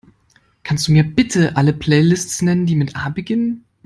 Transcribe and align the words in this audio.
Kannst 0.63 0.87
Du 0.87 0.93
mir 0.93 1.03
bitte 1.03 1.55
alle 1.57 1.73
Playlists 1.73 2.41
nennen, 2.41 2.65
die 2.65 2.75
mit 2.75 2.95
A 2.95 3.09
beginnen? 3.09 3.65